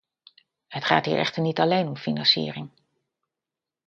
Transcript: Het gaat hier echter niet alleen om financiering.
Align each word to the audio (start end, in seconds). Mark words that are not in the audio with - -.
Het 0.67 0.85
gaat 0.85 1.05
hier 1.05 1.17
echter 1.17 1.41
niet 1.41 1.59
alleen 1.59 1.87
om 1.87 1.97
financiering. 1.97 2.69